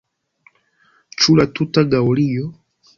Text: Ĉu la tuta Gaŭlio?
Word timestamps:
Ĉu 1.19 1.37
la 1.43 1.47
tuta 1.61 1.87
Gaŭlio? 1.95 2.53